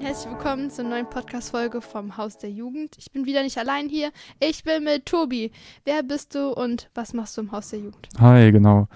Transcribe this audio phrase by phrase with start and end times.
[0.00, 2.96] und herzlich willkommen zur neuen Podcast-Folge vom Haus der Jugend.
[2.96, 4.10] Ich bin wieder nicht allein hier.
[4.40, 5.50] Ich bin mit Tobi.
[5.84, 8.08] Wer bist du und was machst du im Haus der Jugend?
[8.18, 8.88] Hi, genau.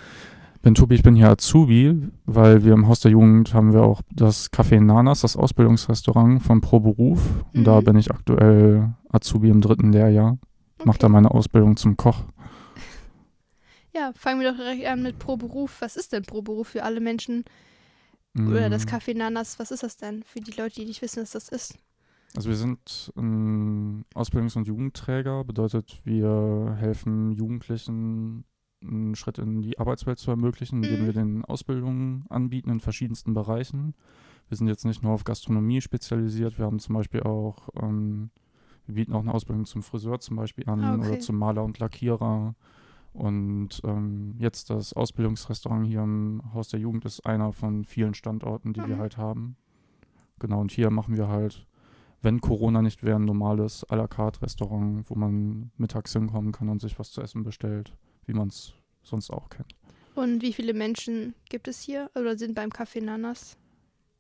[0.63, 4.01] Bin Tobi, ich bin hier Azubi, weil wir im Haus der Jugend haben wir auch
[4.11, 7.21] das Café Nanas, das Ausbildungsrestaurant von Pro Beruf.
[7.53, 7.65] Und Mhm.
[7.65, 10.39] da bin ich aktuell Azubi im dritten Lehrjahr.
[10.85, 12.21] Mache da meine Ausbildung zum Koch.
[13.95, 15.77] Ja, fangen wir doch direkt an mit Pro Beruf.
[15.81, 17.45] Was ist denn Pro Beruf für alle Menschen?
[18.37, 21.23] Oder das Mm, Café Nanas, was ist das denn für die Leute, die nicht wissen,
[21.23, 21.79] was das ist?
[22.37, 28.45] Also wir sind ein Ausbildungs- und Jugendträger, bedeutet wir helfen Jugendlichen
[28.83, 31.07] einen Schritt in die Arbeitswelt zu ermöglichen, indem Mhm.
[31.07, 33.95] wir den Ausbildungen anbieten in verschiedensten Bereichen.
[34.49, 38.31] Wir sind jetzt nicht nur auf Gastronomie spezialisiert, wir haben zum Beispiel auch, ähm,
[38.87, 41.09] wir bieten auch eine Ausbildung zum Friseur zum Beispiel an Ah, okay.
[41.13, 42.55] oder zum Maler und Lackierer.
[43.15, 48.73] Und ähm, jetzt das Ausbildungsrestaurant hier im Haus der Jugend ist einer von vielen Standorten,
[48.75, 49.01] die wir Mhm.
[49.01, 49.57] halt haben.
[50.41, 51.67] Genau, und hier machen wir halt
[52.23, 56.71] wenn Corona nicht wäre, ein normales à la carte Restaurant, wo man mittags hinkommen kann
[56.71, 57.93] und sich was zu essen bestellt,
[58.25, 59.75] wie man es sonst auch kennt.
[60.15, 63.59] Und wie viele Menschen gibt es hier oder sind beim Café Nanas?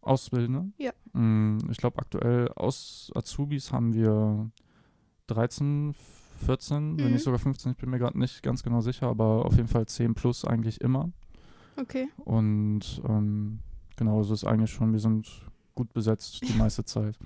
[0.03, 0.70] Ausbildende?
[0.77, 0.92] Ja.
[1.14, 4.51] Mm, Ich glaube, aktuell aus Azubis haben wir
[5.29, 5.95] 13,
[6.45, 7.12] 14, wenn Mhm.
[7.12, 9.87] nicht sogar 15, ich bin mir gerade nicht ganz genau sicher, aber auf jeden Fall
[9.87, 11.11] 10 plus eigentlich immer.
[11.77, 12.09] Okay.
[12.25, 13.59] Und ähm,
[13.97, 15.27] genau, so ist eigentlich schon, wir sind
[15.75, 17.19] gut besetzt die meiste Zeit.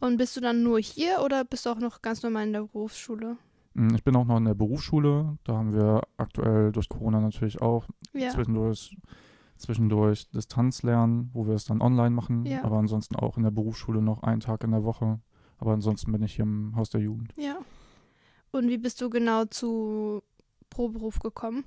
[0.00, 2.62] Und bist du dann nur hier oder bist du auch noch ganz normal in der
[2.62, 3.36] Berufsschule?
[3.74, 5.36] Mm, Ich bin auch noch in der Berufsschule.
[5.44, 8.30] Da haben wir aktuell durch Corona natürlich auch Ja.
[8.30, 8.96] zwischendurch,
[9.56, 12.44] zwischendurch Distanzlernen, wo wir es dann online machen.
[12.46, 12.64] Ja.
[12.64, 15.20] Aber ansonsten auch in der Berufsschule noch einen Tag in der Woche.
[15.58, 17.32] Aber ansonsten bin ich hier im Haus der Jugend.
[17.36, 17.56] Ja.
[18.54, 20.22] Und wie bist du genau zu
[20.70, 21.64] Pro Beruf gekommen?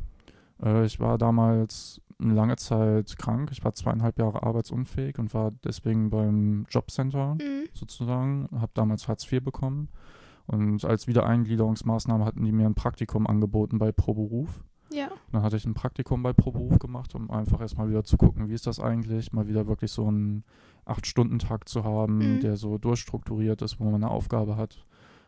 [0.63, 3.49] Äh, ich war damals eine lange Zeit krank.
[3.51, 7.67] Ich war zweieinhalb Jahre arbeitsunfähig und war deswegen beim Jobcenter Mhm.
[7.73, 8.47] sozusagen.
[8.53, 9.89] Habe damals Hartz IV bekommen.
[10.45, 14.63] Und als Wiedereingliederungsmaßnahme hatten die mir ein Praktikum angeboten bei Pro Beruf.
[14.89, 15.09] Ja.
[15.33, 18.53] Dann hatte ich ein Praktikum bei Proberuf gemacht, um einfach erstmal wieder zu gucken, wie
[18.53, 20.45] ist das eigentlich, mal wieder wirklich so einen
[20.85, 22.39] Acht-Stunden-Tag zu haben, Mhm.
[22.39, 24.85] der so durchstrukturiert ist, wo man eine Aufgabe hat.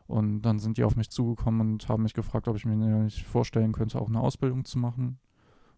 [0.10, 3.26] Und dann sind die auf mich zugekommen und haben mich gefragt, ob ich mir nicht
[3.28, 5.20] vorstellen könnte, auch eine Ausbildung zu machen.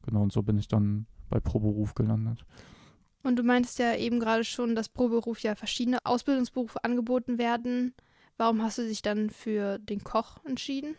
[0.04, 2.46] Genau, und so bin ich dann bei Proberuf gelandet.
[3.24, 7.94] Und du meintest ja eben gerade schon, dass pro Beruf ja verschiedene Ausbildungsberufe angeboten werden.
[8.38, 10.96] Warum hast du dich dann für den Koch entschieden?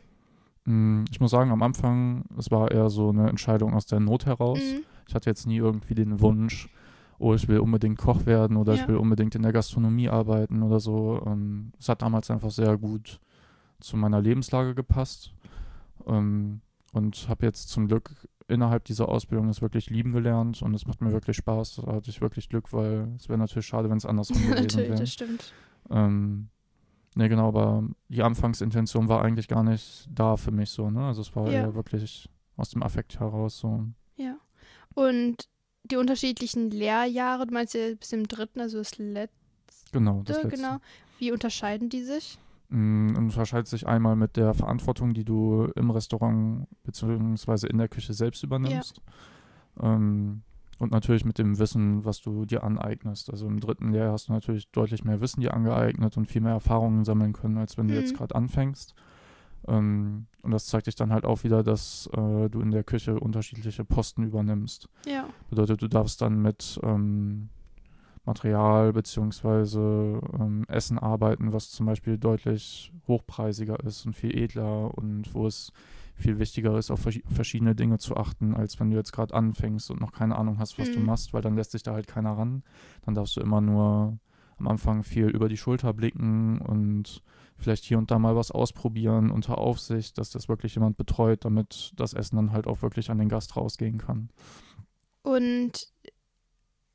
[0.65, 4.27] Mm, Ich muss sagen, am Anfang, es war eher so eine Entscheidung aus der Not
[4.27, 4.61] heraus.
[4.61, 4.85] Mhm.
[5.09, 6.69] Ich hatte jetzt nie irgendwie den Wunsch,
[7.23, 8.83] oh, ich will unbedingt Koch werden oder Ja.
[8.83, 11.23] ich will unbedingt in der Gastronomie arbeiten oder so.
[11.27, 13.21] Ähm, Es hat damals einfach sehr gut
[13.81, 15.33] zu meiner Lebenslage gepasst.
[16.07, 16.61] Ähm,
[16.95, 21.01] Und habe jetzt zum Glück innerhalb dieser Ausbildung es wirklich lieben gelernt und es macht
[21.01, 21.77] mir wirklich Spaß.
[21.87, 24.89] Da hatte ich wirklich Glück, weil es wäre natürlich schade, wenn es andersrum gewesen Natürlich,
[24.91, 24.99] wäre.
[25.01, 25.53] das stimmt.
[25.91, 26.49] Ähm,
[27.15, 31.07] ne, genau, aber die Anfangsintention war eigentlich gar nicht da für mich so, ne?
[31.07, 31.53] Also es war Ja.
[31.63, 32.29] eher wirklich
[32.59, 33.87] aus dem Affekt heraus so.
[34.17, 34.37] Ja.
[34.95, 35.49] Und
[35.85, 39.35] die unterschiedlichen Lehrjahre, du meinst ja bis im dritten, also das letzte,
[39.93, 40.57] Genau, das letzte.
[40.57, 40.77] genau.
[41.19, 42.39] Wie unterscheiden die sich?
[42.71, 47.67] Mm, unterscheidet sich einmal mit der Verantwortung, die du im Restaurant bzw.
[47.69, 49.01] in der Küche selbst übernimmst.
[49.81, 50.43] Ähm,
[50.79, 53.31] und natürlich mit dem Wissen, was du dir aneignest.
[53.31, 56.53] Also im dritten Lehrjahr hast du natürlich deutlich mehr Wissen dir angeeignet und viel mehr
[56.55, 58.17] Erfahrungen sammeln können, als wenn du jetzt Mhm.
[58.17, 58.95] gerade anfängst.
[59.69, 63.19] Ähm, und das zeigt dich dann halt auch wieder, dass äh, du in der Küche
[63.19, 64.89] unterschiedliche Posten übernimmst.
[65.07, 65.29] Ja.
[65.51, 67.49] Bedeutet, du darfst dann mit ähm,
[68.25, 75.35] Material beziehungsweise ähm, Essen arbeiten, was zum Beispiel deutlich hochpreisiger ist und viel edler und
[75.35, 75.73] wo es
[76.15, 79.91] viel wichtiger ist, auf verschi- verschiedene Dinge zu achten, als wenn du jetzt gerade anfängst
[79.91, 81.07] und noch keine Ahnung hast, was du Mhm.
[81.07, 82.63] machst, weil dann lässt sich da halt keiner ran.
[83.05, 84.19] Dann darfst du immer nur
[84.59, 87.23] am Anfang viel über die Schulter blicken und
[87.57, 91.93] vielleicht hier und da mal was ausprobieren unter Aufsicht, dass das wirklich jemand betreut, damit
[91.97, 94.31] das Essen dann halt auch wirklich an den Gast rausgehen kann.
[95.23, 95.93] Und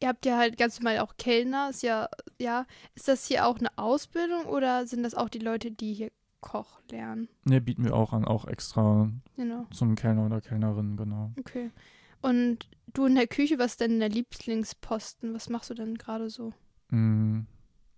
[0.02, 2.10] ihr habt ja halt ganz normal auch Kellner, ist ja,
[2.40, 2.66] ja,
[2.96, 6.12] ist das hier auch eine Ausbildung oder sind das auch die Leute, die hier
[6.42, 7.30] Koch lernen?
[7.46, 11.32] Ne, bieten wir auch an, auch extra Genau, zum Kellner oder Kellnerin, genau.
[11.40, 11.72] okay.
[12.22, 15.34] Und du in der Küche, was ist denn der Lieblingsposten?
[15.34, 16.54] Was machst du denn gerade so?
[16.90, 17.42] Mm,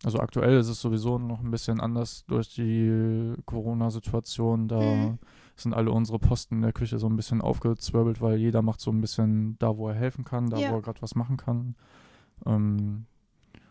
[0.05, 4.67] Also aktuell ist es sowieso noch ein bisschen anders durch die Corona-Situation.
[4.67, 5.19] Da Mhm.
[5.55, 8.91] sind alle unsere Posten in der Küche so ein bisschen aufgezwirbelt, weil jeder macht so
[8.91, 10.71] ein bisschen da, wo er helfen kann, da, Ja.
[10.71, 11.75] wo er gerade was machen kann.
[12.45, 13.07] Ähm,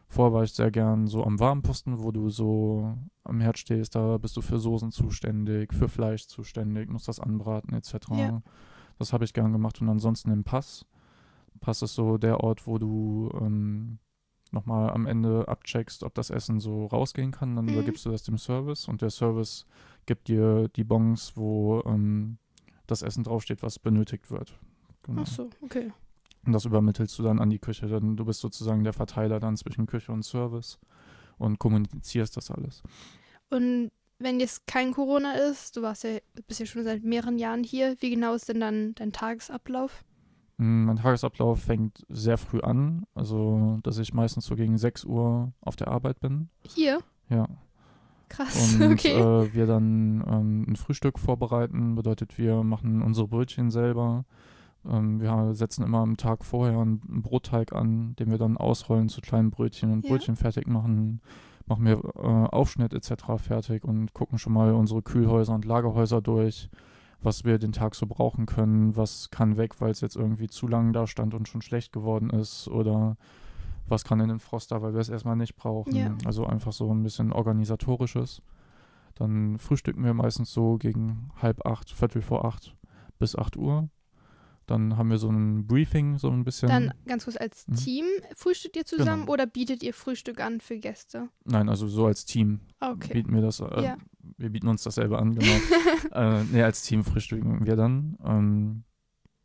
[0.06, 2.94] vorher war ich sehr gern so am warmen Posten, wo du so
[3.24, 7.72] am Herd stehst, da bist du für Soßen zuständig, für Fleisch zuständig, musst das anbraten
[7.74, 7.94] etc.
[8.12, 8.42] Ja.
[8.98, 10.84] Das habe ich gern gemacht und ansonsten im Pass.
[11.60, 13.98] Pass ist so der Ort, wo du ähm,
[14.52, 17.56] nochmal am Ende abcheckst, ob das Essen so rausgehen kann.
[17.56, 17.72] Dann Mhm.
[17.74, 19.66] übergibst du das dem Service und der Service
[20.06, 22.38] gibt dir die Bons, wo ähm,
[22.86, 24.54] das Essen draufsteht, was benötigt wird.
[25.02, 25.22] Genau.
[25.22, 25.92] Ach so, okay.
[26.46, 27.86] Und das übermittelst du dann an die Küche.
[27.88, 30.78] Dann, du bist sozusagen der Verteiler dann zwischen Küche und Service
[31.36, 32.82] und kommunizierst das alles.
[33.50, 37.62] Und wenn jetzt kein Corona ist, du warst ja, bist ja schon seit mehreren Jahren
[37.64, 40.04] hier, wie genau ist denn dann dein Tagesablauf?
[40.58, 45.52] Mm, Mein Tagesablauf fängt sehr früh an, also dass ich meistens so gegen 6 Uhr
[45.60, 46.48] auf der Arbeit bin.
[46.66, 46.98] Hier?
[47.30, 47.48] Ja.
[48.28, 49.18] Krass, Und okay.
[49.18, 54.24] äh, wir dann ähm, ein Frühstück vorbereiten, bedeutet, wir machen unsere Brötchen selber.
[54.86, 59.08] Ähm, wir setzen immer am Tag vorher einen einen Brotteig an, den wir dann ausrollen
[59.08, 60.10] zu kleinen Brötchen und Ja.
[60.10, 61.20] Brötchen fertig machen.
[61.66, 63.24] Machen wir äh, Aufschnitt etc.
[63.38, 66.68] fertig und gucken schon mal unsere Kühlhäuser und Lagerhäuser durch,
[67.20, 70.68] was wir den Tag so brauchen können, was kann weg, weil es jetzt irgendwie zu
[70.68, 73.16] lang da stand und schon schlecht geworden ist oder
[73.88, 75.94] was kann in den Froster, weil wir es erstmal nicht brauchen.
[75.94, 76.14] Ja.
[76.24, 78.42] Also einfach so ein bisschen organisatorisches.
[79.14, 82.76] Dann frühstücken wir meistens so gegen halb acht, viertel vor acht
[83.18, 83.88] bis acht Uhr.
[84.68, 86.68] Dann haben wir so ein Briefing, so ein bisschen.
[86.68, 87.74] Dann ganz kurz als Mhm.
[87.74, 88.04] Team,
[88.36, 89.32] frühstückt ihr zusammen Genau.
[89.32, 91.28] oder bietet ihr Frühstück an für Gäste?
[91.44, 93.14] Nein, also so als Team Okay.
[93.14, 93.96] bieten wir das, äh, Ja.
[94.36, 95.52] wir bieten uns dasselbe an, genau.
[96.12, 98.16] äh, nee, als Team frühstücken wir dann.
[98.24, 98.84] Ähm,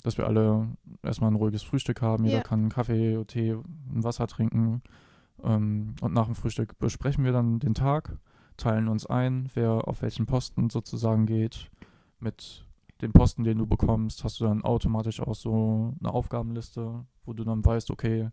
[0.04, 0.68] dass wir alle
[1.02, 2.26] erstmal ein ruhiges Frühstück haben.
[2.26, 2.44] Jeder Ja.
[2.44, 4.82] kann einen Kaffee, Tee, ein Wasser trinken.
[5.42, 8.18] Ähm, und nach dem Frühstück besprechen wir dann den Tag,
[8.58, 11.70] teilen uns ein, wer auf welchen Posten sozusagen geht.
[12.20, 12.66] Mit
[13.04, 17.44] dem Posten, den du bekommst, hast du dann automatisch auch so eine Aufgabenliste, wo du
[17.44, 18.30] dann weißt, okay,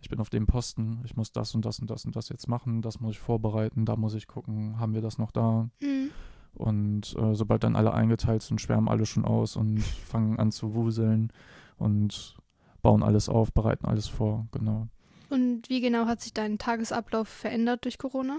[0.00, 2.48] ich bin auf dem Posten, ich muss das und das und das und das jetzt
[2.48, 5.68] machen, das muss ich vorbereiten, da muss ich gucken, haben wir das noch da?
[5.80, 6.10] Mhm.
[6.54, 10.74] Und äh, sobald dann alle eingeteilt sind, schwärmen alle schon aus und fangen an zu
[10.74, 11.32] wuseln
[11.76, 12.36] und
[12.82, 14.88] bauen alles auf, bereiten alles vor, genau.
[15.28, 18.38] Und wie genau hat sich dein Tagesablauf verändert durch Corona?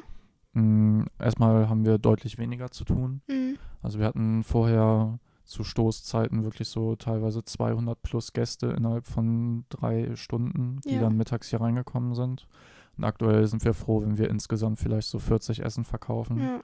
[0.54, 3.22] Mm, erstmal haben wir deutlich weniger zu tun.
[3.28, 3.58] Mhm.
[3.82, 10.16] Also wir hatten vorher zu Stoßzeiten wirklich so teilweise 200 plus Gäste innerhalb von drei
[10.16, 11.02] Stunden, die Ja.
[11.02, 12.48] dann mittags hier reingekommen sind.
[12.98, 16.40] Und aktuell sind wir froh, wenn wir insgesamt vielleicht so 40 Essen verkaufen.
[16.40, 16.60] Ja.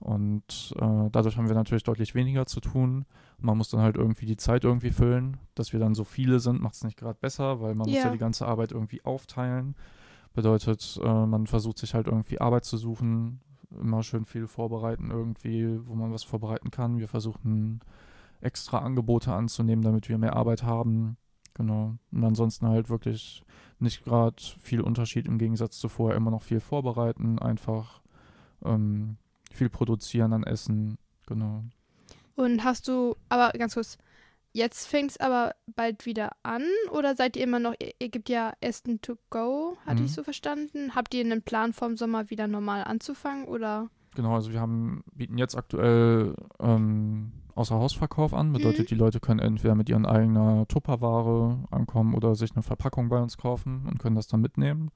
[0.00, 3.04] Und äh, dadurch haben wir natürlich deutlich weniger zu tun.
[3.40, 5.38] Man muss dann halt irgendwie die Zeit irgendwie füllen.
[5.54, 8.04] Dass wir dann so viele sind, macht es nicht gerade besser, weil man muss Ja.
[8.04, 9.74] ja die ganze Arbeit irgendwie aufteilen.
[10.34, 13.40] Bedeutet, äh, man versucht sich halt irgendwie Arbeit zu suchen,
[13.70, 16.98] immer schön viel vorbereiten irgendwie, wo man was vorbereiten kann.
[16.98, 17.80] Wir versuchen
[18.40, 21.16] extra Angebote anzunehmen, damit wir mehr Arbeit haben.
[21.54, 21.96] Genau.
[22.12, 23.42] Und ansonsten halt wirklich
[23.80, 26.16] nicht gerade viel Unterschied im Gegensatz zu vorher.
[26.16, 28.00] Immer noch viel vorbereiten, einfach
[28.64, 29.16] ähm,
[29.52, 30.98] viel produzieren an Essen.
[31.26, 31.64] Genau.
[32.36, 33.98] Und hast du, aber ganz kurz,
[34.52, 36.62] jetzt fängt es aber bald wieder an
[36.92, 40.06] oder seid ihr immer noch, ihr, ihr gibt ja Essen to go, hatte Mhm.
[40.06, 40.94] ich so verstanden?
[40.94, 43.90] Habt ihr einen Plan vom Sommer wieder normal anzufangen oder?
[44.14, 48.52] Genau, also wir haben, bieten jetzt aktuell ähm, Außerhausverkauf an.
[48.52, 48.86] Bedeutet, Mhm.
[48.86, 53.36] die Leute können entweder mit ihren eigener Tupperware ankommen oder sich eine Verpackung bei uns
[53.36, 54.90] kaufen und können das dann mitnehmen.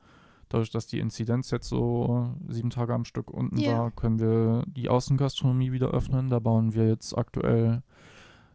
[0.48, 3.78] Dadurch, dass die Inzidenz jetzt so sieben Tage am Stück unten Ja.
[3.78, 6.28] war, können wir die Außengastronomie wieder öffnen.
[6.30, 7.82] Da bauen wir jetzt aktuell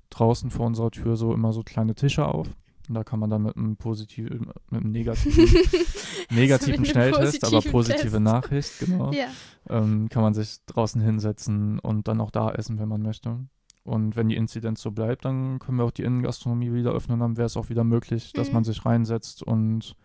[0.09, 2.47] draußen vor unserer Tür so immer so kleine Tische auf.
[2.87, 5.45] Und da kann man dann mit einem positiven, mit einem negativen,
[6.29, 8.19] negativen Schnelltest, aber positiven positive Test.
[8.21, 9.25] Nachricht, genau Ja.
[9.69, 13.39] ähm, kann man sich draußen hinsetzen und dann auch da essen, wenn man möchte.
[13.87, 17.19] Und wenn die Inzidenz so bleibt, dann können wir auch die Innengastronomie wieder öffnen.
[17.19, 18.53] Dann wäre es auch wieder möglich, dass Mhm.
[18.55, 19.95] man sich reinsetzt und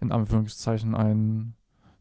[0.00, 1.54] in Anführungszeichen ein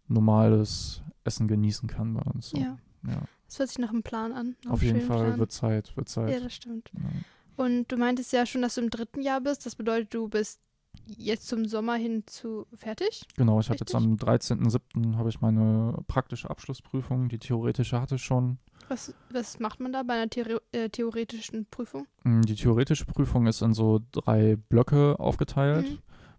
[0.07, 2.49] normales Essen genießen kann bei uns.
[2.49, 2.57] So.
[2.57, 2.77] Ja.
[3.07, 3.21] Ja.
[3.47, 4.55] Das hört sich nach einem Plan an.
[4.67, 5.39] Auf jeden Fall Plan.
[5.39, 6.29] wird Zeit, wird Zeit.
[6.33, 6.91] Ja, das stimmt.
[6.93, 7.63] Ja.
[7.63, 9.65] Und du meintest ja schon, dass du im dritten Jahr bist.
[9.65, 10.59] Das bedeutet, du bist
[11.07, 13.21] jetzt zum Sommer hin zu fertig?
[13.37, 15.15] Genau, ich habe jetzt am 13.07.
[15.17, 17.29] habe ich meine praktische Abschlussprüfung.
[17.29, 18.57] Die theoretische hatte ich schon.
[18.87, 22.05] Was, was macht man da bei einer Theore äh, theoretischen Prüfung?
[22.23, 25.89] Mm, Die theoretische Prüfung ist in so drei Blöcke aufgeteilt.
[25.89, 25.97] Mhm.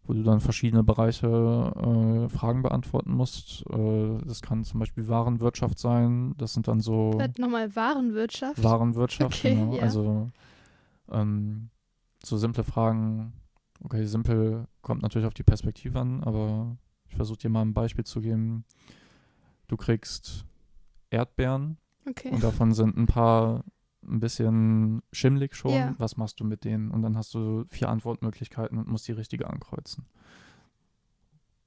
[0.09, 3.65] wo du dann verschiedene Bereiche äh, Fragen beantworten musst.
[3.69, 6.35] Äh, das kann zum Beispiel Warenwirtschaft sein.
[6.39, 8.63] Das sind dann so Nochmal Warenwirtschaft.
[8.63, 9.75] Warenwirtschaft, Okay, genau.
[9.75, 9.83] ja.
[9.83, 10.31] Also
[11.11, 11.71] ähm,
[12.23, 13.33] so simple Fragen.
[13.83, 16.77] Okay, simpel kommt natürlich auf die Perspektive an, aber
[17.09, 18.65] ich versuche dir mal ein Beispiel zu geben.
[19.67, 20.45] Du kriegst
[21.11, 22.31] Erdbeeren okay.
[22.31, 23.65] und davon sind ein paar
[24.09, 25.73] ein bisschen schimmelig schon.
[25.73, 25.95] Ja.
[25.99, 26.91] Was machst du mit denen?
[26.93, 30.07] Und dann hast du vier Antwortmöglichkeiten und musst die richtige ankreuzen,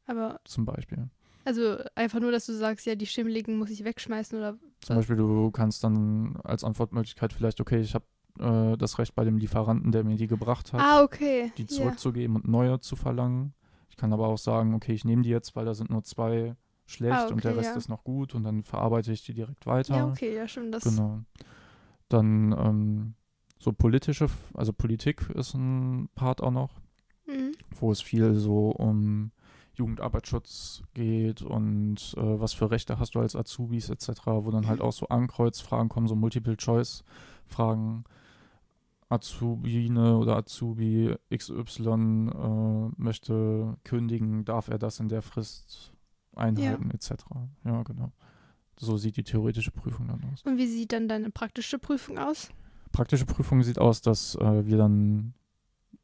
[0.05, 1.09] Aber, zum Beispiel.
[1.45, 4.57] also einfach nur, dass du sagst, ja, die Schimmeligen muss ich wegschmeißen oder.
[4.81, 8.05] Zum Beispiel, du kannst dann als Antwortmöglichkeit vielleicht, okay, ich habe
[8.39, 11.51] äh, das Recht bei dem Lieferanten, der mir die gebracht hat, Ah, okay.
[11.57, 11.67] die ja.
[11.67, 13.53] zurückzugeben und neue zu verlangen.
[13.89, 16.55] Ich kann aber auch sagen, okay, ich nehme die jetzt, weil da sind nur zwei
[16.89, 17.77] schlecht Ah, und der okay, Rest ja.
[17.77, 19.95] ist noch gut und dann verarbeite ich die direkt weiter.
[19.95, 20.73] Ja, okay, ja, stimmt.
[20.73, 21.21] Das, Genau.
[22.09, 23.13] Dann ähm,
[23.59, 26.71] so politische, also Politik ist ein Part auch noch,
[27.27, 27.51] Mhm.
[27.79, 29.31] wo es viel so um
[29.75, 34.81] Jugendarbeitsschutz geht und äh, was für Rechte hast du als Azubis etc., wo dann halt
[34.81, 38.03] auch so Ankreuzfragen kommen, so Multiple-Choice-Fragen.
[39.11, 45.91] Azubine oder Azubi XY äh, möchte kündigen, darf er das in der Frist
[46.35, 47.11] einhalten etc.
[47.65, 48.11] Ja, genau.
[48.77, 50.43] So sieht die theoretische Prüfung dann aus.
[50.43, 52.49] Und wie sieht dann deine praktische Prüfung aus?
[52.91, 55.33] Praktische Prüfung sieht aus, dass äh, wir dann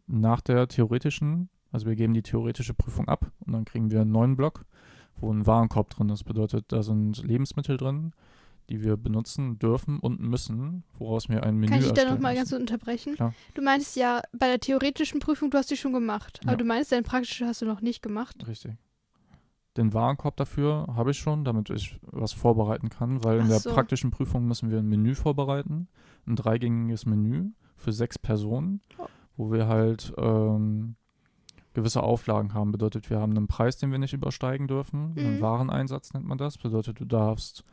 [0.08, 4.12] nach der theoretischen, also wir geben die theoretische Prüfung ab und dann kriegen wir einen
[4.12, 4.66] neuen Block,
[5.18, 6.26] wo ein Warenkorb drin ist.
[6.26, 8.12] Bedeutet, da sind Lebensmittel drin,
[8.70, 12.36] die wir benutzen dürfen und müssen, woraus wir ein Menü Kann ich dich da nochmal
[12.36, 13.16] ganz kurz unterbrechen?
[13.16, 13.34] Klar.
[13.54, 16.40] Du meinst ja, bei der theoretischen Prüfung, du hast die schon gemacht.
[16.44, 16.58] Aber Ja.
[16.58, 18.46] du meinst, deine praktische hast du noch nicht gemacht.
[18.48, 18.74] Richtig.
[19.78, 23.60] Den Warenkorb dafür habe ich schon, damit ich was vorbereiten kann, weil in Ach der
[23.60, 23.74] so.
[23.74, 25.88] praktischen Prüfung müssen wir ein Menü vorbereiten,
[26.28, 29.06] ein dreigängiges Menü für sechs Personen, Oh.
[29.36, 30.96] wo wir halt ähm,
[31.74, 32.72] gewisse Auflagen haben.
[32.72, 35.14] Bedeutet, wir haben einen Preis, den wir nicht übersteigen dürfen.
[35.18, 35.42] Einen Mhm.
[35.42, 36.58] Wareneinsatz nennt man das.
[36.58, 37.66] Bedeutet, du darfst,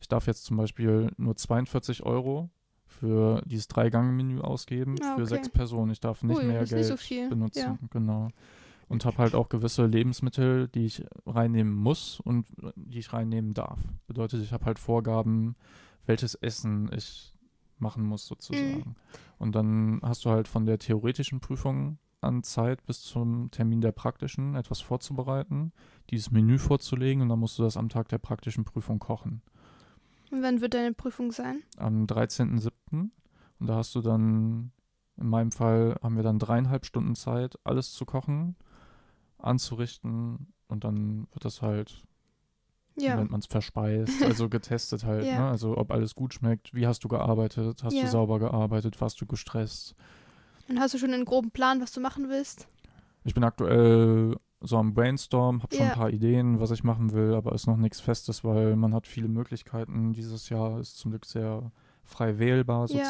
[0.00, 2.50] ich darf jetzt zum Beispiel nur 42 Euro
[2.86, 5.26] für dieses Dreigang-Menü ausgeben Ah, für okay.
[5.26, 5.90] sechs Personen.
[5.90, 7.58] Ich darf nicht Ui, mehr Geld nicht so benutzen.
[7.58, 7.78] Ja.
[7.90, 8.28] Genau.
[8.88, 13.80] Und habe halt auch gewisse Lebensmittel, die ich reinnehmen muss und die ich reinnehmen darf.
[14.06, 15.56] Bedeutet, ich habe halt Vorgaben,
[16.06, 17.34] welches Essen ich
[17.78, 18.28] machen muss Mhm.
[18.28, 18.96] sozusagen.
[19.38, 23.92] Und dann hast du halt von der theoretischen Prüfung an Zeit bis zum Termin der
[23.92, 25.72] praktischen etwas vorzubereiten,
[26.10, 29.42] dieses Menü vorzulegen und dann musst du das am Tag der praktischen Prüfung kochen.
[30.30, 31.62] Und wann wird deine Prüfung sein?
[31.76, 33.10] Am 13.07.
[33.60, 34.72] Und da hast du dann,
[35.16, 38.56] in meinem Fall haben wir dann dreieinhalb Stunden Zeit, alles zu kochen,
[39.38, 42.02] anzurichten und dann wird das halt,
[42.96, 43.16] Ja.
[43.16, 45.40] nennt man es verspeist, also getestet halt, Ja.
[45.40, 45.48] ne?
[45.48, 48.02] also ob alles gut schmeckt, wie hast du gearbeitet, hast Ja.
[48.02, 49.94] du sauber gearbeitet, warst du gestresst.
[50.68, 52.68] Und hast du schon einen groben Plan, was du machen willst?
[53.24, 57.34] Ich bin aktuell so am Brainstorm, habe schon ein paar Ideen, was ich machen will,
[57.34, 60.12] aber ist noch nichts Festes, weil man hat viele Möglichkeiten.
[60.12, 61.70] Dieses Jahr ist zum Glück sehr
[62.02, 63.04] frei wählbar Ja.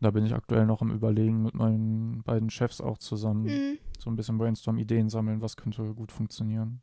[0.00, 3.44] Da bin ich aktuell noch am Überlegen mit meinen beiden Chefs auch zusammen.
[3.44, 3.78] Mhm.
[3.98, 6.80] So ein bisschen Brainstorm, Ideen sammeln, was könnte gut funktionieren.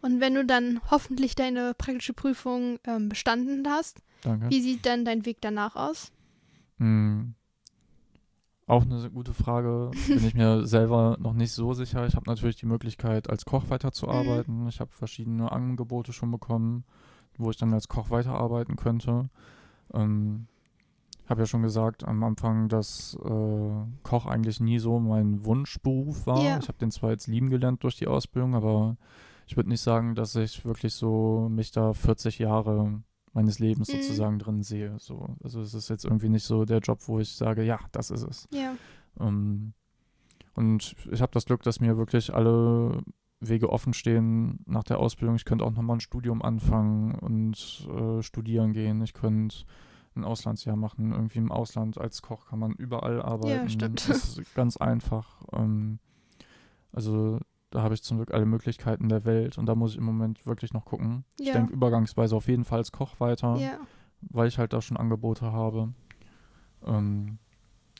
[0.00, 4.48] Und wenn du dann hoffentlich deine praktische Prüfung ähm, bestanden hast, Danke.
[4.48, 6.12] wie sieht dann dein Weg danach aus?
[6.78, 7.34] Hm.
[8.66, 9.90] Auch eine gute Frage.
[10.06, 12.06] Bin ich mir selber noch nicht so sicher.
[12.06, 14.68] Ich habe natürlich die Möglichkeit, als Koch weiterzuarbeiten.
[14.68, 16.84] Ich habe verschiedene Angebote schon bekommen,
[17.36, 19.30] wo ich dann als Koch weiterarbeiten könnte.
[19.94, 20.46] Ähm,
[21.30, 23.70] habe ja schon gesagt am Anfang, dass äh,
[24.02, 26.42] Koch eigentlich nie so mein Wunschberuf war.
[26.42, 26.58] Ja.
[26.58, 28.96] Ich habe den zwar jetzt lieben gelernt durch die Ausbildung, aber
[29.46, 33.92] ich würde nicht sagen, dass ich wirklich so mich da 40 Jahre meines Lebens Mhm.
[34.02, 34.96] sozusagen drin sehe.
[34.98, 35.36] So.
[35.42, 38.22] Also es ist jetzt irgendwie nicht so der Job, wo ich sage, ja, das ist
[38.22, 38.48] es.
[38.52, 38.74] Ja.
[39.20, 39.74] Ähm,
[40.54, 43.00] und ich habe das Glück, dass mir wirklich alle
[43.40, 45.36] Wege offen stehen nach der Ausbildung.
[45.36, 49.00] Ich könnte auch nochmal ein Studium anfangen und äh, studieren gehen.
[49.02, 49.58] Ich könnte
[50.18, 51.12] ein Auslandsjahr machen.
[51.12, 53.68] Irgendwie im Ausland als Koch kann man überall arbeiten.
[53.70, 54.08] stimmt.
[54.08, 55.42] Das ist ganz einfach.
[55.52, 55.98] Ähm,
[56.92, 57.38] also
[57.70, 60.46] da habe ich zum Glück alle Möglichkeiten der Welt und da muss ich im Moment
[60.46, 61.24] wirklich noch gucken.
[61.38, 61.52] Ich Ja.
[61.54, 63.78] denke übergangsweise auf jeden Fall als Koch weiter Ja.
[64.22, 65.92] weil ich halt da schon Angebote habe.
[66.86, 67.38] Ähm,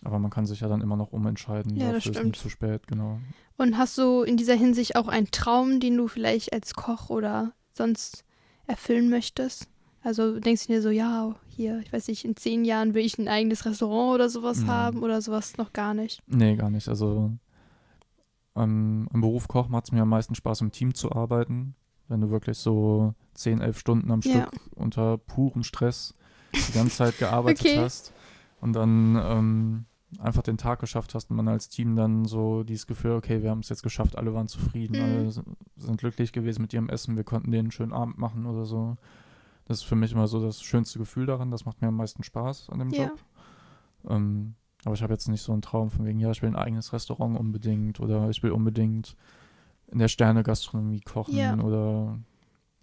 [0.05, 1.77] aber man kann sich ja dann immer noch umentscheiden.
[1.77, 3.19] Ja, das Dafür ist nie zu spät, genau.
[3.57, 7.53] Und hast du in dieser Hinsicht auch einen Traum, den du vielleicht als Koch oder
[7.73, 8.25] sonst
[8.67, 9.69] erfüllen möchtest?
[10.03, 13.19] Also denkst du dir so, ja, hier, ich weiß nicht, in zehn Jahren will ich
[13.19, 14.69] ein eigenes Restaurant oder sowas Nein.
[14.69, 16.23] haben oder sowas noch gar nicht.
[16.27, 16.88] Nee, gar nicht.
[16.88, 17.33] Also
[18.57, 21.75] ähm, im Beruf Koch macht es mir am meisten Spaß, im Team zu arbeiten.
[22.09, 24.31] Wenn du wirklich so 10, 11 Stunden am Ja.
[24.47, 26.15] Stück unter purem Stress
[26.55, 27.77] die ganze Zeit gearbeitet Okay.
[27.79, 28.12] hast
[28.61, 29.85] und dann ähm,
[30.19, 33.50] einfach den Tag geschafft hast und man als Team dann so dieses Gefühl, okay, wir
[33.50, 35.03] haben es jetzt geschafft, alle waren zufrieden, Mhm.
[35.03, 38.65] alle sind glücklich gewesen mit ihrem Essen, wir konnten denen einen schönen Abend machen oder
[38.65, 38.97] so.
[39.69, 42.23] Das ist für mich immer so das schönste Gefühl daran, das macht mir am meisten
[42.23, 43.05] Spaß an dem Ja.
[43.09, 43.19] Job.
[44.09, 46.57] Ähm, aber ich habe jetzt nicht so einen Traum von wegen, ja, ich will ein
[46.57, 49.15] eigenes Restaurant unbedingt oder ich will unbedingt
[49.89, 51.55] in der Sterne-Gastronomie kochen Ja.
[51.59, 52.19] oder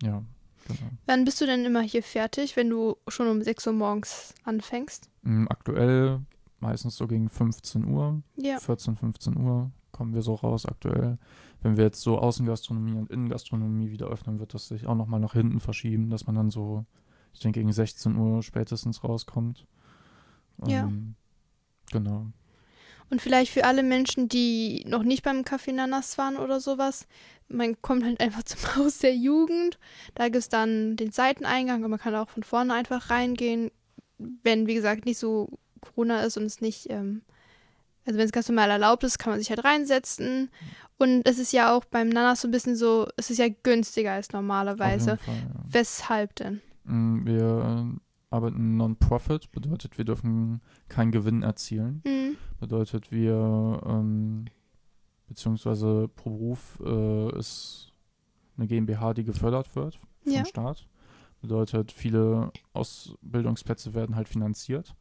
[0.03, 0.23] ja,
[0.67, 0.89] genau.
[1.05, 5.09] Wann bist du denn immer hier fertig, wenn du schon um 6 Uhr morgens anfängst?
[5.23, 6.19] Mm, Aktuell
[6.59, 8.59] meistens so gegen 15 Uhr, Ja.
[8.59, 11.17] 14, 15 Uhr kommen wir so raus aktuell.
[11.61, 15.33] Wenn wir jetzt so Außengastronomie und Innengastronomie wieder öffnen, wird das sich auch nochmal nach
[15.33, 16.85] hinten verschieben, dass man dann so,
[17.33, 19.65] ich denke, gegen 16 Uhr spätestens rauskommt.
[20.67, 20.83] Ja.
[20.83, 21.15] Ähm,
[21.91, 22.27] Genau.
[23.09, 27.07] Und vielleicht für alle Menschen, die noch nicht beim Café Nanas waren oder sowas,
[27.47, 29.77] man kommt halt einfach zum Haus der Jugend.
[30.15, 33.71] Da gibt es dann den Seiteneingang und man kann auch von vorne einfach reingehen,
[34.17, 37.21] wenn, wie gesagt, nicht so Corona ist und es nicht, ähm,
[38.05, 40.49] also wenn es ganz normal erlaubt ist, kann man sich halt reinsetzen.
[40.97, 44.13] Und es ist ja auch beim Nanas so ein bisschen so, es ist ja günstiger
[44.13, 45.17] als normalerweise.
[45.17, 45.63] Fall, ja.
[45.69, 46.61] Weshalb denn?
[46.85, 52.01] Mm, Wir äh, arbeiten Non-Profit, bedeutet, wir dürfen keinen Gewinn erzielen.
[52.05, 52.37] Mhm.
[52.59, 54.45] Bedeutet, wir, ähm,
[55.27, 57.91] beziehungsweise pro Beruf äh, ist
[58.57, 60.45] eine GmbH, die gefördert wird vom Ja.
[60.45, 60.87] Staat.
[61.41, 64.95] Bedeutet, viele Ausbildungsplätze werden halt finanziert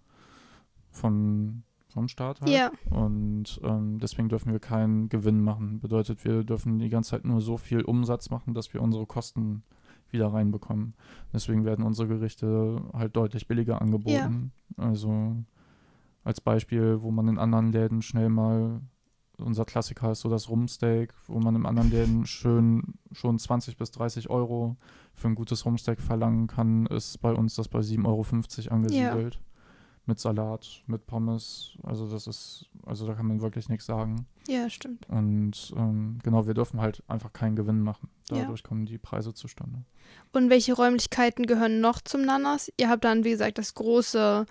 [0.91, 1.63] von,
[1.95, 2.51] vom Staat halt.
[2.51, 5.81] Ja, Und ähm, deswegen dürfen wir keinen Gewinn machen.
[5.81, 9.63] Bedeutet, wir dürfen die ganze Zeit nur so viel Umsatz machen, dass wir unsere Kosten
[10.11, 10.95] wieder reinbekommen.
[11.33, 14.53] Deswegen werden unsere Gerichte halt deutlich billiger angeboten.
[14.77, 15.37] Also
[16.25, 18.81] als Beispiel, wo man in anderen Läden schnell mal,
[19.39, 23.91] unser Klassiker ist so das Rumsteak, wo man in anderen Läden schön schon 20 bis
[23.91, 24.77] 30 Euro
[25.15, 29.41] für ein gutes Rumsteak verlangen kann, ist bei uns das bei 7,50 Euro angesiedelt.
[30.07, 31.73] Mit Salat, mit Pommes.
[31.83, 34.27] Also das ist, also da kann man wirklich nichts sagen.
[34.47, 35.09] ja, stimmt.
[35.09, 38.11] Und ähm, genau, wir dürfen halt einfach keinen Gewinn machen.
[38.31, 38.41] Ja.
[38.43, 39.79] Dadurch kommen die Preise zustande.
[40.33, 42.71] Und welche Räumlichkeiten gehören noch zum Nanas?
[42.77, 44.45] Ihr habt dann, wie gesagt, das große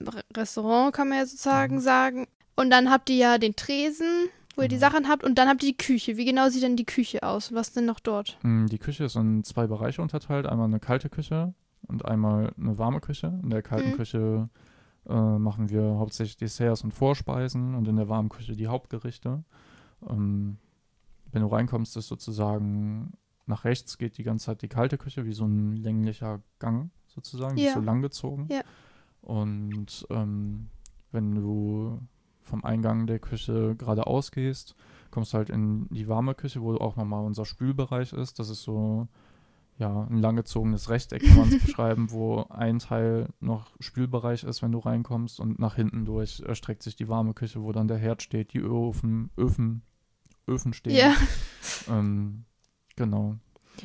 [0.00, 1.80] Re- Restaurant, kann man ja sozusagen Mhm.
[1.80, 2.26] sagen.
[2.54, 4.90] Und dann habt ihr ja den Tresen, wo ihr die Genau.
[4.90, 5.24] Sachen habt.
[5.24, 6.16] Und dann habt ihr die Küche.
[6.16, 7.52] Wie genau sieht denn die Küche aus?
[7.52, 8.38] Was denn noch dort?
[8.42, 10.46] Mm, Die Küche ist in zwei Bereiche unterteilt.
[10.46, 11.52] Einmal eine kalte Küche
[11.86, 13.38] und einmal eine warme Küche.
[13.42, 13.96] In der kalten Mhm.
[13.96, 14.48] Küche
[15.08, 19.42] äh, machen wir hauptsächlich Desserts und Vorspeisen und in der warmen Küche die Hauptgerichte.
[20.08, 20.58] Ähm,
[21.32, 23.12] wenn du reinkommst, ist sozusagen
[23.46, 27.56] nach rechts geht die ganze Zeit die kalte Küche, wie so ein länglicher Gang sozusagen,
[27.56, 27.72] Ja.
[27.72, 28.46] so langgezogen.
[28.50, 28.60] Ja.
[29.22, 30.68] Und ähm,
[31.12, 32.00] wenn du
[32.42, 34.74] vom Eingang der Küche geradeaus gehst,
[35.10, 38.38] kommst halt in die warme Küche, wo auch nochmal unser Spülbereich ist.
[38.38, 39.08] Das ist so,
[39.78, 44.72] ja, ein langgezogenes Rechteck, kann man es beschreiben, wo ein Teil noch Spülbereich ist, wenn
[44.72, 48.22] du reinkommst und nach hinten durch erstreckt sich die warme Küche, wo dann der Herd
[48.22, 49.82] steht, die Öfen, Öfen,
[50.48, 50.96] Öfen stehen.
[50.96, 51.14] Ja.
[51.88, 52.44] Ähm,
[52.96, 53.36] genau.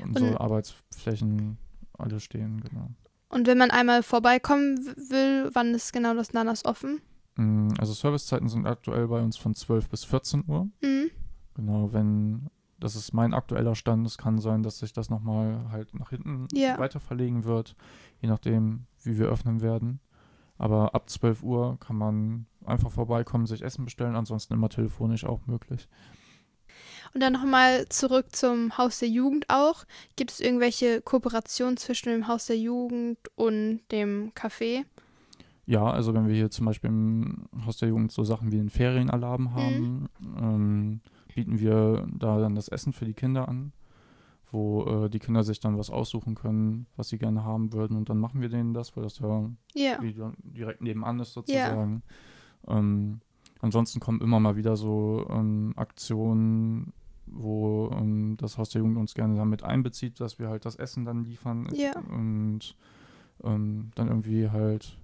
[0.03, 1.57] Und so Und- Arbeitsflächen
[1.97, 2.89] alle stehen, genau.
[3.29, 4.77] Und wenn man einmal vorbeikommen
[5.09, 7.01] will, wann ist genau das Nanas offen?
[7.35, 10.65] Mm, Also Servicezeiten sind aktuell bei uns von 12 bis 14 Uhr.
[10.81, 11.09] Mhm.
[11.55, 12.47] Genau, wenn,
[12.83, 16.47] das ist mein aktueller Stand, es kann sein, dass sich das nochmal halt nach hinten
[16.51, 16.77] Ja.
[16.77, 17.75] weiter verlegen wird,
[18.19, 19.99] je nachdem, wie wir öffnen werden.
[20.57, 25.47] Aber ab 12 Uhr kann man einfach vorbeikommen, sich Essen bestellen, ansonsten immer telefonisch auch
[25.47, 25.87] möglich.
[27.13, 29.85] Und dann nochmal zurück zum Haus der Jugend auch.
[30.15, 34.83] Gibt es irgendwelche Kooperationen zwischen dem Haus der Jugend und dem Café?
[35.65, 38.69] Ja, also wenn wir hier zum Beispiel im Haus der Jugend so Sachen wie einen
[38.69, 41.01] Ferienalarm haben, ähm,
[41.35, 43.73] bieten wir da dann das Essen für die Kinder an,
[44.51, 48.09] wo äh, die Kinder sich dann was aussuchen können, was sie gerne haben würden und
[48.09, 49.57] dann machen wir denen das, weil das ja dann
[50.43, 52.03] direkt nebenan ist sozusagen.
[52.67, 53.19] Ähm,
[53.61, 56.93] ansonsten kommen immer mal wieder so ähm, Aktionen,
[57.25, 61.05] wo ähm, das Haus der Jugend uns gerne damit einbezieht, dass wir halt das Essen
[61.05, 61.93] dann liefern Ja.
[62.11, 62.75] und
[63.43, 64.97] ähm, dann irgendwie halt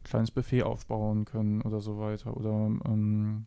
[0.00, 2.50] ein kleines Buffet aufbauen können oder so weiter oder
[2.84, 3.46] ähm,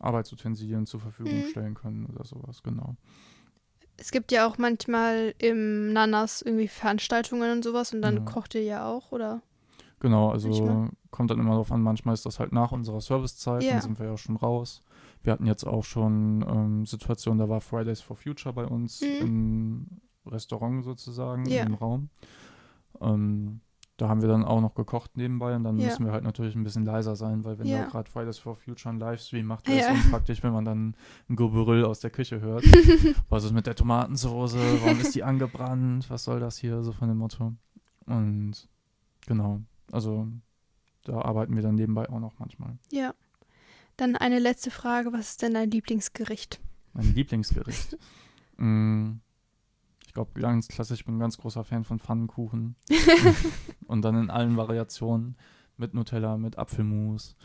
[0.00, 1.44] Arbeitsutensilien zur Verfügung Mhm.
[1.44, 2.96] stellen können oder sowas, genau.
[3.96, 8.20] Es gibt ja auch manchmal im Nanas irgendwie Veranstaltungen und sowas und dann Ja.
[8.22, 9.42] kocht ihr ja auch, oder?
[10.00, 10.90] Genau, also Manchmal.
[11.10, 13.72] kommt dann immer darauf an, manchmal ist das halt nach unserer Servicezeit, Ja.
[13.72, 14.82] dann sind wir ja schon raus.
[15.22, 19.20] Wir hatten jetzt auch schon ähm, Situationen, da war Fridays for Future bei uns Mhm.
[19.20, 19.86] im
[20.24, 21.64] Restaurant sozusagen, Ja.
[21.64, 22.08] im Raum.
[23.02, 23.60] Ähm,
[24.00, 25.86] da haben wir dann auch noch gekocht nebenbei und dann Ja.
[25.88, 27.82] müssen wir halt natürlich ein bisschen leiser sein, weil wenn Ja.
[27.82, 29.74] da gerade Fridays for Future einen Livestream macht, Ja.
[29.74, 30.94] wäre es unpraktisch, wenn man dann
[31.28, 32.64] ein Gerüll aus der Küche hört.
[33.28, 34.58] Was ist mit der Tomatensoße?
[34.82, 36.08] Warum ist die angebrannt?
[36.08, 36.82] Was soll das hier?
[36.82, 37.52] So von dem Motto.
[38.06, 38.68] Und
[39.26, 39.60] genau,
[39.92, 40.26] also
[41.04, 42.78] da arbeiten wir dann nebenbei auch noch manchmal.
[42.90, 43.14] Ja.
[43.96, 45.12] Dann eine letzte Frage.
[45.12, 46.58] Was ist denn dein Lieblingsgericht?
[46.94, 47.98] Mein Lieblingsgericht.
[48.56, 49.20] mm,
[50.10, 52.74] ich glaube, ganz klassisch, ich bin ein ganz großer Fan von Pfannkuchen.
[53.86, 55.36] und dann in allen Variationen.
[55.76, 57.36] Mit Nutella, mit Apfelmus,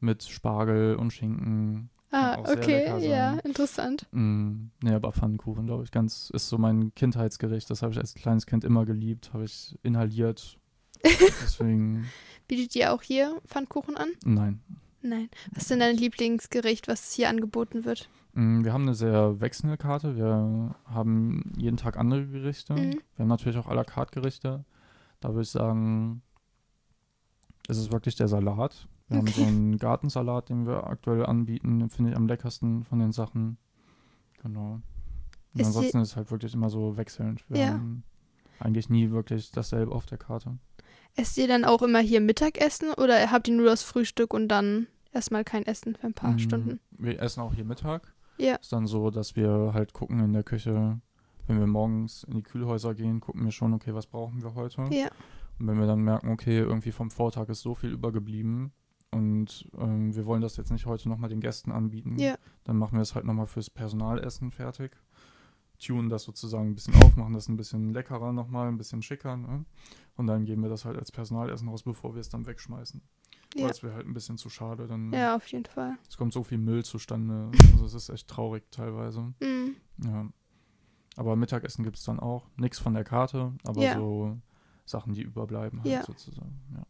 [0.00, 1.90] mit Spargel und Schinken.
[2.10, 4.06] Ah, okay, ja, interessant.
[4.12, 7.68] Mm, nee, aber Pfannkuchen, glaube ich, ganz, ist so mein Kindheitsgericht.
[7.68, 10.58] Das habe ich als kleines Kind immer geliebt, habe ich inhaliert.
[11.04, 12.06] Deswegen,
[12.48, 14.08] Bietet ihr auch hier Pfannkuchen an?
[14.24, 14.62] nein.
[15.02, 15.28] Nein.
[15.52, 18.08] Was ist denn dein Lieblingsgericht, was hier angeboten wird?
[18.36, 20.16] Mm, Wir haben eine sehr wechselnde Karte.
[20.16, 22.74] Wir haben jeden Tag andere Gerichte.
[22.74, 22.92] Mhm.
[23.16, 24.64] Wir haben natürlich auch à la carte Gerichte.
[25.20, 26.22] Da würde ich sagen,
[27.68, 28.86] es ist wirklich der Salat.
[29.08, 29.40] Wir haben Okay.
[29.40, 31.78] so einen Gartensalat, den wir aktuell anbieten.
[31.78, 33.56] Den finde ich am leckersten von den Sachen.
[34.42, 34.80] Genau.
[35.54, 37.44] Und Ist ansonsten ist es halt wirklich immer so wechselnd.
[37.48, 37.68] Wir Ja.
[37.72, 38.02] haben
[38.60, 40.58] eigentlich nie wirklich dasselbe auf der Karte.
[41.14, 44.86] Esst ihr dann auch immer hier Mittagessen oder habt ihr nur das Frühstück und dann
[45.12, 46.80] erstmal kein Essen für ein paar Mm, Stunden?
[46.90, 48.12] Wir essen auch hier Mittag.
[48.38, 48.56] Ja.
[48.56, 51.00] Ist dann so, dass wir halt gucken in der Küche,
[51.46, 54.84] wenn wir morgens in die Kühlhäuser gehen, gucken wir schon, okay, was brauchen wir heute?
[54.90, 55.08] Ja.
[55.58, 58.72] Und wenn wir dann merken, okay, irgendwie vom Vortag ist so viel übergeblieben
[59.10, 62.36] und ähm, wir wollen das jetzt nicht heute nochmal den Gästen anbieten, Ja.
[62.64, 64.96] dann machen wir es halt nochmal fürs Personalessen fertig.
[65.78, 69.36] Tunen das sozusagen ein bisschen auf, machen das ein bisschen leckerer nochmal, ein bisschen schicker.
[69.36, 69.64] Ne?
[70.16, 73.02] Und dann geben wir das halt als Personalessen raus, bevor wir es dann wegschmeißen.
[73.58, 73.68] Ja.
[73.68, 74.86] Es wäre halt ein bisschen zu schade.
[74.86, 75.96] Dann Ja, auf jeden Fall.
[76.08, 77.50] es kommt so viel Müll zustande.
[77.72, 79.32] Also es ist echt traurig teilweise.
[79.40, 79.76] Mm.
[80.04, 80.26] Ja.
[81.16, 82.46] Aber Mittagessen gibt es dann auch.
[82.56, 83.94] Nichts von der Karte, aber Ja.
[83.94, 84.36] so
[84.84, 86.02] Sachen, die überbleiben halt Ja.
[86.04, 86.60] sozusagen.
[86.74, 86.82] Ja.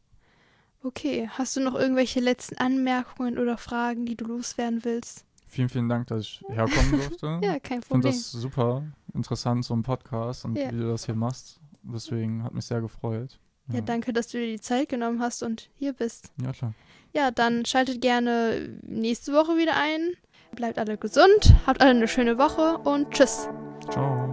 [0.83, 5.25] Okay, hast du noch irgendwelche letzten Anmerkungen oder Fragen, die du loswerden willst?
[5.49, 7.41] Vielen, vielen Dank, dass ich herkommen durfte.
[7.43, 8.13] Ja, kein Ich finde Problem.
[8.13, 8.83] das super
[9.15, 11.61] interessant, so ein Podcast und wie du das hier machst.
[11.83, 13.39] Deswegen hat mich sehr gefreut.
[13.73, 16.31] Ja, danke, dass du dir die Zeit genommen hast und hier bist.
[16.43, 16.73] Ja, klar.
[17.13, 20.13] Ja, dann schaltet gerne nächste Woche wieder ein.
[20.55, 23.49] Bleibt alle gesund, habt alle eine schöne Woche und tschüss.
[23.91, 24.26] Ciao.